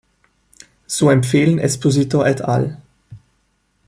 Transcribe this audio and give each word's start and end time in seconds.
So 0.87 1.11
empfehlen 1.11 1.59
Esposito 1.59 2.23
et 2.25 2.41
al. 2.41 2.79